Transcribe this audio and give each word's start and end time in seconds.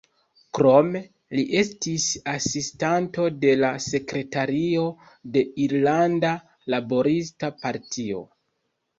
Krome 0.57 0.99
li 1.39 1.41
estis 1.57 2.05
asistanto 2.31 3.25
de 3.43 3.51
la 3.59 3.69
sekretario 3.87 4.85
de 5.35 5.43
Irlanda 5.65 6.31
Laborista 6.75 7.51
Partio. 7.61 8.23